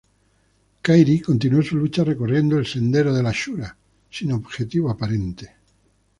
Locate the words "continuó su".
1.21-1.77